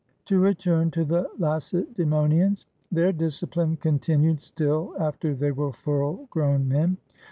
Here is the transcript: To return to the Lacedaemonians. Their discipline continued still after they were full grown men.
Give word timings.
To 0.25 0.39
return 0.39 0.89
to 0.97 1.05
the 1.05 1.29
Lacedaemonians. 1.37 2.65
Their 2.91 3.11
discipline 3.11 3.77
continued 3.77 4.41
still 4.41 4.95
after 4.99 5.35
they 5.35 5.51
were 5.51 5.73
full 5.73 6.25
grown 6.31 6.67
men. 6.67 6.97